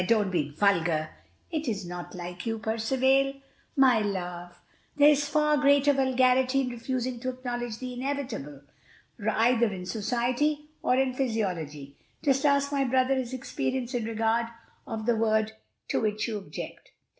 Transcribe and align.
don't 0.07 0.31
be 0.31 0.49
vulgar. 0.49 1.11
It 1.51 1.67
is 1.67 1.85
not 1.85 2.15
like 2.15 2.47
you, 2.47 2.57
Percivale." 2.57 3.39
"My 3.75 3.99
love, 3.99 4.59
there 4.97 5.09
is 5.09 5.29
far 5.29 5.57
greater 5.57 5.93
vulgarity 5.93 6.61
in 6.61 6.71
refusing 6.71 7.19
to 7.19 7.29
acknowledge 7.29 7.77
the 7.77 7.93
inevitable, 7.93 8.61
either 9.23 9.67
in 9.71 9.85
society 9.85 10.71
or 10.81 10.95
in 10.95 11.13
physiology. 11.13 11.99
Just 12.23 12.47
ask 12.47 12.71
my 12.71 12.83
brother 12.83 13.13
his 13.13 13.31
experience 13.31 13.93
in 13.93 14.05
regard 14.05 14.47
of 14.87 15.05
the 15.05 15.15
word 15.15 15.51
to 15.89 16.01
which 16.01 16.27
you 16.27 16.39
object." 16.39 16.89